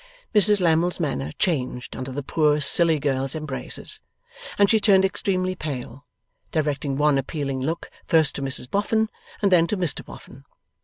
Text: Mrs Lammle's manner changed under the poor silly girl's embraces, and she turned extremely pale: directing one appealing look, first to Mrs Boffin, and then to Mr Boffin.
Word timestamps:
Mrs 0.33 0.59
Lammle's 0.59 0.99
manner 0.99 1.31
changed 1.37 1.95
under 1.95 2.11
the 2.11 2.23
poor 2.23 2.59
silly 2.59 2.97
girl's 2.97 3.35
embraces, 3.35 3.99
and 4.57 4.67
she 4.67 4.79
turned 4.79 5.05
extremely 5.05 5.53
pale: 5.53 6.07
directing 6.51 6.97
one 6.97 7.19
appealing 7.19 7.61
look, 7.61 7.87
first 8.07 8.33
to 8.33 8.41
Mrs 8.41 8.67
Boffin, 8.67 9.11
and 9.43 9.51
then 9.51 9.67
to 9.67 9.77
Mr 9.77 10.03
Boffin. 10.03 10.43